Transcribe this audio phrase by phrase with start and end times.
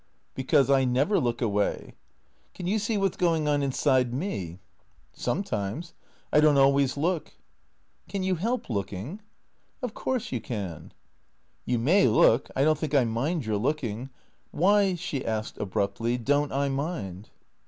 [0.33, 1.93] "Because I never look away.""
[2.55, 4.57] Can you see what 's going on inside mef
[5.13, 5.93] ""Sometimes.
[6.33, 7.35] I don't always look.""
[8.09, 9.19] Can you help looking?""
[9.83, 10.91] Of course you can.""
[11.67, 12.49] You may look.
[12.55, 14.09] I don't think I mind your looking.
[14.49, 17.29] Why," she asked abruptly," don't I mind